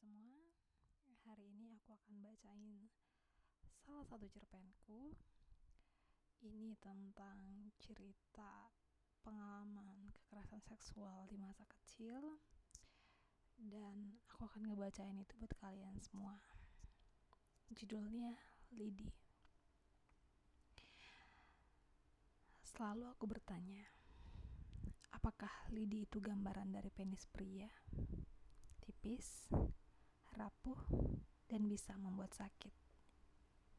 semua, 0.00 0.32
hari 1.28 1.44
ini 1.52 1.76
aku 1.76 1.92
akan 1.92 2.24
bacain 2.24 2.88
salah 3.84 4.00
satu 4.08 4.24
cerpenku. 4.32 5.12
Ini 6.40 6.72
tentang 6.80 7.68
cerita 7.76 8.72
pengalaman 9.20 10.08
kekerasan 10.16 10.64
seksual 10.64 11.28
di 11.28 11.36
masa 11.36 11.68
kecil 11.68 12.40
dan 13.60 14.16
aku 14.32 14.48
akan 14.48 14.72
ngebacain 14.72 15.20
itu 15.20 15.36
buat 15.36 15.52
kalian 15.60 16.00
semua. 16.00 16.40
Judulnya 17.76 18.40
Lidi. 18.72 19.12
Selalu 22.64 23.04
aku 23.04 23.28
bertanya, 23.28 23.84
apakah 25.12 25.52
lidi 25.68 26.08
itu 26.08 26.24
gambaran 26.24 26.72
dari 26.72 26.88
penis 26.88 27.28
pria? 27.28 27.68
tipis, 29.00 29.48
rapuh, 30.50 30.82
dan 31.46 31.70
bisa 31.70 31.94
membuat 31.94 32.34
sakit, 32.34 32.74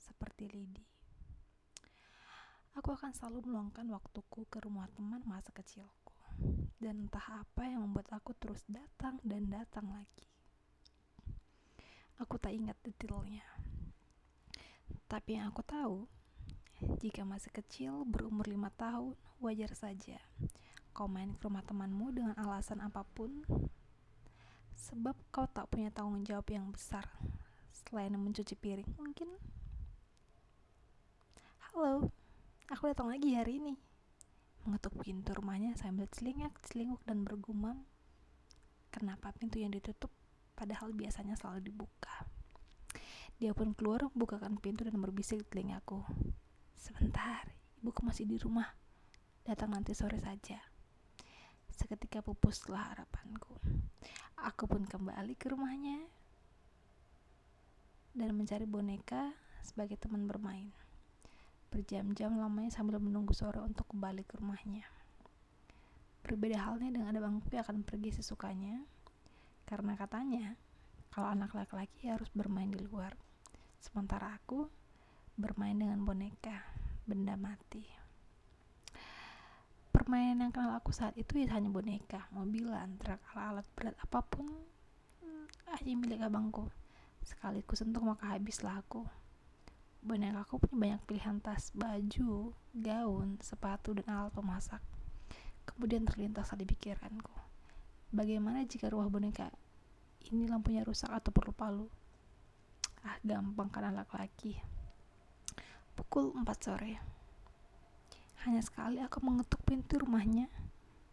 seperti 0.00 0.48
lidi. 0.48 0.80
Aku 2.80 2.96
akan 2.96 3.12
selalu 3.12 3.52
meluangkan 3.52 3.84
waktuku 3.92 4.48
ke 4.48 4.64
rumah 4.64 4.88
teman 4.96 5.20
masa 5.28 5.52
kecilku, 5.52 6.16
dan 6.80 7.04
entah 7.04 7.44
apa 7.44 7.68
yang 7.68 7.84
membuat 7.84 8.08
aku 8.16 8.32
terus 8.40 8.64
datang 8.64 9.20
dan 9.20 9.52
datang 9.52 9.92
lagi. 9.92 10.26
Aku 12.16 12.40
tak 12.40 12.56
ingat 12.56 12.80
detailnya, 12.80 13.44
tapi 15.04 15.36
yang 15.36 15.52
aku 15.52 15.60
tahu, 15.60 16.08
jika 16.98 17.28
masih 17.28 17.52
kecil 17.52 18.08
berumur 18.08 18.48
lima 18.48 18.72
tahun, 18.72 19.12
wajar 19.38 19.76
saja 19.76 20.16
kau 20.94 21.10
main 21.10 21.34
ke 21.34 21.50
rumah 21.50 21.66
temanmu 21.66 22.14
dengan 22.14 22.38
alasan 22.38 22.78
apa 22.78 23.02
pun 23.02 23.42
sebab 24.74 25.14
kau 25.30 25.46
tak 25.46 25.70
punya 25.70 25.90
tanggung 25.94 26.26
jawab 26.26 26.46
yang 26.50 26.66
besar 26.74 27.06
selain 27.70 28.14
mencuci 28.14 28.58
piring. 28.58 28.90
Mungkin. 28.98 29.30
Halo 31.70 32.10
aku 32.70 32.90
datang 32.90 33.10
lagi 33.10 33.34
hari 33.34 33.62
ini. 33.62 33.74
Mengetuk 34.64 34.96
pintu 35.04 35.36
rumahnya 35.36 35.76
sambil 35.76 36.08
celingak 36.10 36.54
celinguk 36.66 37.02
dan 37.06 37.22
bergumam. 37.22 37.86
Kenapa 38.90 39.34
pintu 39.34 39.58
yang 39.58 39.74
ditutup 39.74 40.10
padahal 40.54 40.94
biasanya 40.94 41.34
selalu 41.36 41.70
dibuka? 41.70 42.26
Dia 43.42 43.50
pun 43.50 43.74
keluar 43.74 44.06
bukakan 44.14 44.62
pintu 44.62 44.86
dan 44.86 44.96
berbisik 45.02 45.42
di 45.42 45.46
telingaku. 45.50 46.00
Sebentar 46.78 47.50
ibuku 47.82 48.00
masih 48.06 48.24
di 48.24 48.38
rumah. 48.38 48.70
Datang 49.44 49.76
nanti 49.76 49.92
sore 49.92 50.16
saja. 50.22 50.62
Seketika 51.74 52.22
pupuslah 52.22 52.94
harapanku 52.94 53.58
Aku 54.44 54.68
pun 54.68 54.84
kembali 54.84 55.40
ke 55.40 55.48
rumahnya 55.48 56.04
dan 58.12 58.36
mencari 58.36 58.68
boneka 58.68 59.32
sebagai 59.64 59.96
teman 59.96 60.28
bermain. 60.28 60.68
Berjam-jam 61.72 62.36
lamanya 62.36 62.68
sambil 62.68 63.00
menunggu 63.00 63.32
sore 63.32 63.64
untuk 63.64 63.88
kembali 63.88 64.20
ke 64.28 64.36
rumahnya. 64.36 64.84
Berbeda 66.20 66.60
halnya 66.60 66.92
dengan 66.92 67.16
ada 67.16 67.24
bangku 67.24 67.48
yang 67.56 67.64
akan 67.64 67.88
pergi 67.88 68.20
sesukanya, 68.20 68.84
karena 69.64 69.96
katanya 69.96 70.60
kalau 71.08 71.32
anak 71.32 71.56
laki-laki 71.56 72.12
harus 72.12 72.28
bermain 72.36 72.68
di 72.68 72.84
luar, 72.84 73.16
sementara 73.80 74.36
aku 74.36 74.68
bermain 75.40 75.74
dengan 75.74 76.04
boneka, 76.04 76.68
benda 77.08 77.32
mati 77.40 78.03
permainan 80.04 80.36
yang 80.36 80.52
kenal 80.52 80.76
aku 80.76 80.92
saat 80.92 81.16
itu 81.16 81.40
ya 81.40 81.56
hanya 81.56 81.72
boneka, 81.72 82.28
mobilan, 82.28 83.00
truk, 83.00 83.16
alat 83.32 83.64
berat 83.72 83.96
apa 83.96 84.20
pun 84.20 84.44
hmm, 85.24 85.48
hanya 85.72 85.96
milik 85.96 86.20
abangku. 86.20 86.68
Sekali 87.24 87.64
ku 87.64 87.72
sentuh 87.72 88.04
maka 88.04 88.36
habislah 88.36 88.84
aku. 88.84 89.08
Boneka 90.04 90.44
aku 90.44 90.60
punya 90.60 91.00
banyak 91.00 91.00
pilihan 91.08 91.40
tas, 91.40 91.72
baju, 91.72 92.52
gaun, 92.76 93.40
sepatu, 93.40 93.96
dan 93.96 94.04
alat 94.12 94.36
pemasak. 94.36 94.84
Kemudian 95.64 96.04
terlintas 96.04 96.52
di 96.52 96.68
pikiranku. 96.68 97.32
Bagaimana 98.12 98.60
jika 98.68 98.92
ruah 98.92 99.08
boneka 99.08 99.48
ini 100.28 100.44
lampunya 100.44 100.84
rusak 100.84 101.08
atau 101.08 101.32
perlu 101.32 101.56
palu? 101.56 101.88
Ah, 103.08 103.16
gampang 103.24 103.72
kan 103.72 103.88
anak 103.88 104.12
laki. 104.12 104.60
Pukul 105.96 106.36
4 106.36 106.44
sore. 106.60 107.13
Hanya 108.44 108.60
sekali 108.60 109.00
aku 109.00 109.24
mengetuk 109.24 109.64
pintu 109.64 109.96
rumahnya 109.96 110.52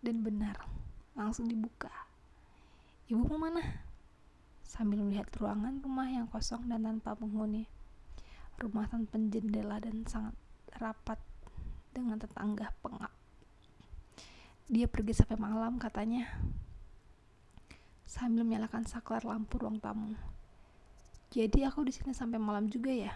dan 0.04 0.20
benar, 0.20 0.68
langsung 1.16 1.48
dibuka. 1.48 1.88
Ibu 3.08 3.24
mau 3.24 3.48
mana? 3.48 3.64
Sambil 4.68 5.00
melihat 5.00 5.32
ruangan 5.40 5.80
rumah 5.80 6.12
yang 6.12 6.28
kosong 6.28 6.68
dan 6.68 6.84
tanpa 6.84 7.16
penghuni. 7.16 7.72
Rumah 8.60 8.84
tanpa 8.92 9.16
jendela 9.16 9.80
dan 9.80 10.04
sangat 10.04 10.36
rapat 10.76 11.20
dengan 11.96 12.20
tetangga 12.20 12.76
pengap. 12.84 13.16
Dia 14.68 14.92
pergi 14.92 15.16
sampai 15.16 15.40
malam 15.40 15.80
katanya 15.80 16.28
sambil 18.08 18.44
menyalakan 18.44 18.84
saklar 18.84 19.24
lampu 19.24 19.56
ruang 19.56 19.80
tamu. 19.80 20.20
Jadi 21.32 21.64
aku 21.64 21.88
di 21.88 21.96
sini 21.96 22.12
sampai 22.12 22.40
malam 22.44 22.68
juga 22.68 22.92
ya. 22.92 23.16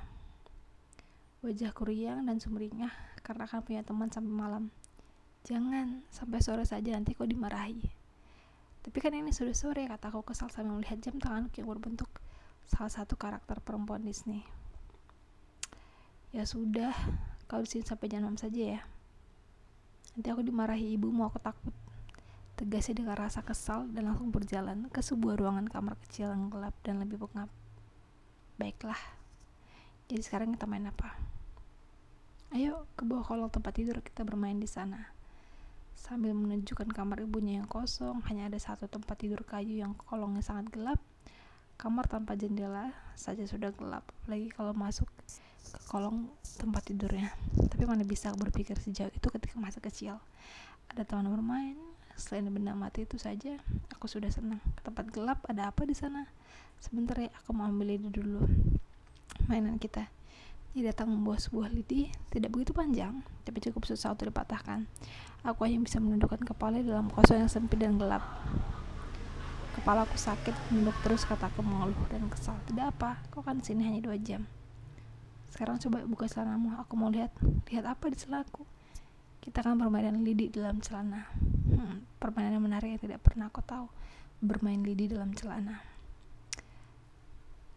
Wajahku 1.44 1.84
riang 1.84 2.24
dan 2.24 2.40
sumringah 2.40 3.15
karena 3.26 3.50
akan 3.50 3.66
punya 3.66 3.82
teman 3.82 4.14
sampai 4.14 4.30
malam. 4.30 4.70
Jangan, 5.42 6.06
sampai 6.14 6.40
sore 6.46 6.62
saja 6.70 6.94
nanti 6.94 7.18
kau 7.18 7.26
dimarahi. 7.26 7.82
Tapi 8.86 8.98
kan 9.02 9.18
ini 9.18 9.34
sudah 9.34 9.58
sore, 9.58 9.90
kataku 9.90 10.22
kesal 10.22 10.54
sambil 10.54 10.78
melihat 10.78 11.02
jam 11.02 11.18
tanganku 11.18 11.58
yang 11.58 11.74
berbentuk 11.74 12.06
salah 12.70 12.94
satu 12.94 13.18
karakter 13.18 13.58
perempuan 13.66 14.06
Disney. 14.06 14.46
Ya 16.30 16.46
sudah, 16.46 16.94
kau 17.50 17.66
di 17.66 17.70
sini 17.70 17.82
sampai 17.82 18.06
jam 18.14 18.22
6 18.30 18.46
saja 18.46 18.78
ya. 18.78 18.82
Nanti 20.14 20.28
aku 20.30 20.46
dimarahi 20.46 20.94
ibumu, 20.94 21.26
aku 21.26 21.42
takut. 21.42 21.74
Tegasnya 22.56 23.02
dengan 23.02 23.18
rasa 23.18 23.42
kesal 23.42 23.90
dan 23.90 24.06
langsung 24.08 24.30
berjalan 24.30 24.88
ke 24.94 25.02
sebuah 25.02 25.36
ruangan 25.42 25.66
kamar 25.66 25.98
kecil 26.06 26.30
yang 26.30 26.54
gelap 26.54 26.78
dan 26.86 27.02
lebih 27.02 27.20
pengap. 27.26 27.50
Baiklah, 28.56 29.02
jadi 30.08 30.22
sekarang 30.22 30.54
kita 30.54 30.70
main 30.70 30.86
apa? 30.86 31.35
Ayo 32.54 32.86
ke 32.94 33.02
bawah 33.08 33.26
kolong 33.26 33.50
tempat 33.50 33.74
tidur 33.74 33.98
kita 34.06 34.22
bermain 34.22 34.60
di 34.62 34.70
sana. 34.70 35.10
Sambil 35.98 36.38
menunjukkan 36.38 36.94
kamar 36.94 37.26
ibunya 37.26 37.64
yang 37.64 37.66
kosong, 37.66 38.22
hanya 38.30 38.52
ada 38.52 38.62
satu 38.62 38.86
tempat 38.86 39.18
tidur 39.18 39.42
kayu 39.42 39.82
yang 39.82 39.98
kolongnya 39.98 40.46
sangat 40.46 40.70
gelap. 40.70 41.02
Kamar 41.82 42.06
tanpa 42.06 42.38
jendela 42.38 42.94
saja 43.18 43.42
sudah 43.50 43.74
gelap, 43.74 44.06
lagi 44.30 44.54
kalau 44.54 44.78
masuk 44.78 45.10
ke 45.18 45.80
kolong 45.90 46.30
tempat 46.62 46.86
tidurnya. 46.86 47.34
Tapi 47.58 47.84
mana 47.90 48.06
bisa 48.06 48.30
berpikir 48.38 48.78
sejauh 48.78 49.10
itu 49.10 49.28
ketika 49.34 49.58
masa 49.58 49.82
kecil. 49.82 50.22
Ada 50.94 51.04
teman 51.04 51.34
bermain, 51.34 51.76
selain 52.14 52.48
benda 52.54 52.78
mati 52.78 53.04
itu 53.04 53.18
saja, 53.18 53.58
aku 53.90 54.06
sudah 54.06 54.30
senang. 54.30 54.62
Tempat 54.86 55.10
gelap 55.10 55.42
ada 55.50 55.74
apa 55.74 55.84
di 55.84 55.98
sana? 55.98 56.30
Sebentar 56.78 57.18
ya, 57.18 57.34
aku 57.42 57.52
mau 57.58 57.66
ambil 57.66 57.98
ini 57.98 58.14
dulu 58.14 58.46
mainan 59.50 59.82
kita. 59.82 60.08
Dia 60.76 60.92
datang 60.92 61.08
membawa 61.08 61.40
sebuah 61.40 61.72
lidi, 61.72 62.12
tidak 62.36 62.52
begitu 62.52 62.76
panjang, 62.76 63.24
tapi 63.48 63.64
cukup 63.64 63.88
susah 63.88 64.12
untuk 64.12 64.28
dipatahkan. 64.28 64.84
Aku 65.48 65.64
hanya 65.64 65.80
bisa 65.80 66.04
menundukkan 66.04 66.44
kepala 66.44 66.84
dalam 66.84 67.08
kosong 67.08 67.48
yang 67.48 67.48
sempit 67.48 67.80
dan 67.80 67.96
gelap. 67.96 68.20
Kepala 69.80 70.04
aku 70.04 70.20
sakit, 70.20 70.52
menunduk 70.76 71.00
terus 71.00 71.24
kataku 71.24 71.64
mengeluh 71.64 71.96
dan 72.12 72.28
kesal. 72.28 72.60
Tidak 72.68 72.92
apa, 72.92 73.24
kau 73.32 73.40
kan 73.40 73.64
sini 73.64 73.88
hanya 73.88 74.04
dua 74.04 74.20
jam. 74.20 74.44
Sekarang 75.48 75.80
coba 75.80 76.04
buka 76.04 76.28
celanamu, 76.28 76.76
aku 76.76 77.00
mau 77.00 77.08
lihat. 77.08 77.32
Lihat 77.72 77.88
apa 77.88 78.12
di 78.12 78.20
celanaku? 78.20 78.68
Kita 79.40 79.64
akan 79.64 79.80
permainan 79.80 80.28
lidi 80.28 80.52
dalam 80.52 80.84
celana. 80.84 81.32
Hmm, 81.72 82.04
permainan 82.20 82.60
yang 82.60 82.66
menarik 82.68 82.92
yang 82.92 83.00
tidak 83.00 83.24
pernah 83.24 83.48
aku 83.48 83.64
tahu. 83.64 83.88
Bermain 84.44 84.84
lidi 84.84 85.08
dalam 85.08 85.32
celana. 85.32 85.95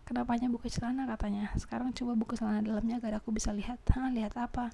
Kenapa 0.08 0.32
hanya 0.32 0.49
buka 0.49 0.72
celana 0.72 1.05
katanya? 1.05 1.52
Sekarang 1.60 1.93
coba 1.93 2.16
buka 2.16 2.32
celana 2.32 2.64
dalamnya 2.64 2.96
agar 2.96 3.20
aku 3.20 3.28
bisa 3.28 3.52
lihat. 3.52 3.76
Hah, 3.93 4.08
lihat 4.08 4.40
apa? 4.40 4.72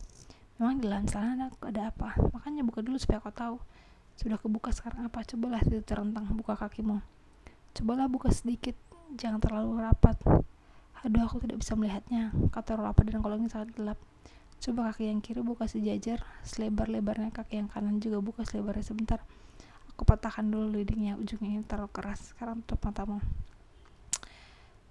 Memang 0.63 0.79
di 0.79 0.87
dalam 0.87 1.11
celana 1.11 1.51
ada 1.51 1.91
apa? 1.91 2.15
Makanya 2.31 2.63
buka 2.63 2.87
dulu 2.87 2.95
supaya 3.03 3.19
aku 3.19 3.35
tahu. 3.35 3.59
Sudah 4.15 4.39
kebuka 4.39 4.71
sekarang 4.71 5.11
apa? 5.11 5.27
Cobalah 5.27 5.59
itu 5.67 5.83
terentang 5.83 6.31
buka 6.39 6.55
kakimu. 6.55 7.03
Cobalah 7.75 8.07
buka 8.07 8.31
sedikit, 8.31 8.79
jangan 9.19 9.43
terlalu 9.43 9.83
rapat. 9.83 10.15
Aduh, 11.03 11.27
aku 11.27 11.43
tidak 11.43 11.67
bisa 11.67 11.75
melihatnya. 11.75 12.31
Kata 12.55 12.79
rapat 12.79 13.03
dan 13.03 13.19
kolongnya 13.19 13.51
sangat 13.51 13.75
gelap. 13.75 13.99
Coba 14.63 14.95
kaki 14.95 15.11
yang 15.11 15.19
kiri 15.19 15.43
buka 15.43 15.67
sejajar, 15.67 16.23
selebar-lebarnya 16.47 17.35
kaki 17.35 17.59
yang 17.59 17.67
kanan 17.67 17.99
juga 17.99 18.23
buka 18.23 18.47
selebarnya 18.47 18.87
sebentar. 18.87 19.19
Aku 19.91 20.07
patahkan 20.07 20.47
dulu 20.47 20.79
lidingnya, 20.79 21.19
ujungnya 21.19 21.59
ini 21.59 21.67
terlalu 21.67 21.91
keras. 21.91 22.31
Sekarang 22.31 22.63
tutup 22.63 22.87
matamu. 22.87 23.19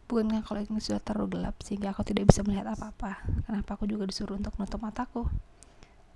Bukankah 0.06 0.44
kalau 0.44 0.60
ini 0.62 0.82
sudah 0.84 1.00
terlalu 1.00 1.40
gelap 1.40 1.56
sehingga 1.64 1.96
aku 1.96 2.04
tidak 2.06 2.30
bisa 2.30 2.44
melihat 2.44 2.76
apa-apa? 2.76 3.24
Kenapa 3.48 3.80
aku 3.80 3.88
juga 3.88 4.04
disuruh 4.06 4.36
untuk 4.36 4.54
menutup 4.60 4.84
mataku? 4.84 5.26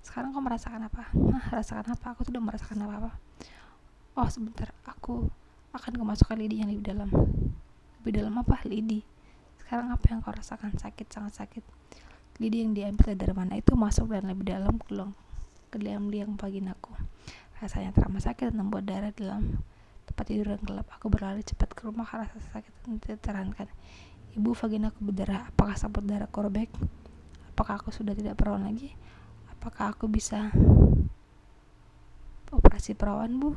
Sekarang 0.04 0.30
kau 0.30 0.44
merasakan 0.44 0.86
apa? 0.86 1.10
Nah, 1.16 1.44
rasakan 1.50 1.96
apa? 1.96 2.06
Aku 2.14 2.22
tidak 2.28 2.44
merasakan 2.44 2.84
apa-apa. 2.84 3.12
Oh, 4.14 4.28
sebentar. 4.28 4.70
Aku 4.86 5.32
akan 5.72 5.92
kemasukan 5.98 6.36
lidi 6.38 6.60
yang 6.60 6.70
lebih 6.72 6.84
dalam. 6.94 7.10
lebih 7.98 8.24
dalam 8.24 8.40
apa 8.40 8.62
lidi 8.64 9.02
sekarang 9.68 9.92
apa 9.92 10.04
yang 10.08 10.24
kau 10.24 10.32
rasakan 10.32 10.72
sakit 10.80 11.12
sangat 11.12 11.44
sakit 11.44 11.60
lidi 12.40 12.64
yang 12.64 12.72
diambil 12.72 13.12
dari 13.12 13.34
mana 13.36 13.60
itu 13.60 13.76
masuk 13.76 14.08
dan 14.08 14.24
lebih 14.24 14.48
dalam 14.48 14.80
ke 15.68 15.76
dalam 15.76 16.08
liang 16.08 16.32
vaginaku 16.40 16.96
rasanya 17.60 17.92
teramat 17.92 18.24
sakit 18.24 18.48
dan 18.48 18.64
membuat 18.64 18.88
darah 18.88 19.12
dalam 19.12 19.60
tempat 20.08 20.24
tidur 20.24 20.56
yang 20.56 20.64
gelap. 20.64 20.88
Aku 20.96 21.12
berlari 21.12 21.44
cepat 21.44 21.76
ke 21.76 21.84
rumah 21.84 22.08
rasa 22.08 22.40
sakit 22.40 22.72
tidak 23.04 23.20
tertahankan 23.20 23.68
ibu 24.34 24.56
vaginaku 24.56 24.98
berdarah. 25.12 25.52
Apakah 25.52 25.76
sabut 25.76 26.04
darah 26.08 26.28
korobek? 26.28 26.72
Apakah 27.52 27.80
aku 27.82 27.92
sudah 27.92 28.16
tidak 28.16 28.40
perawan 28.40 28.64
lagi? 28.64 28.96
Apakah 29.52 29.92
aku 29.92 30.06
bisa 30.08 30.48
operasi 32.48 32.96
perawan 32.96 33.36
bu 33.36 33.52